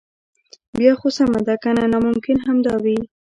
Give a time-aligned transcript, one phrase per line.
[0.77, 2.97] بیا خو سمه ده کنه ناممکن همدا وي.